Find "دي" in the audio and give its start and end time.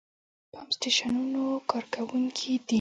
2.65-2.69